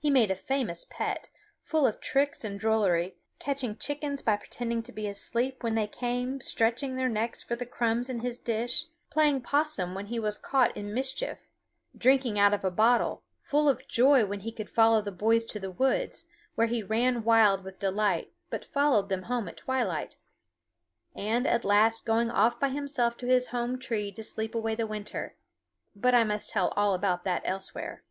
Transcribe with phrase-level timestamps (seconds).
[0.00, 1.28] He made a famous pet,
[1.62, 6.40] full of tricks and drollery, catching chickens by pretending to be asleep when they came
[6.40, 10.76] stretching their necks for the crumbs in his dish, playing possum when he was caught
[10.76, 11.38] in mischief,
[11.96, 15.60] drinking out of a bottle, full of joy when he could follow the boys to
[15.60, 16.24] the woods,
[16.56, 20.16] where he ran wild with delight but followed them home at twilight,
[21.14, 24.84] and at last going off by himself to his home tree to sleep away the
[24.84, 25.36] winter
[25.94, 28.02] but I must tell about all that elsewhere.